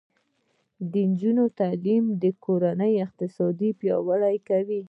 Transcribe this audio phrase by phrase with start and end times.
[0.91, 4.79] د نجونو تعلیم د کورنۍ اقتصاد پیاوړی کوي.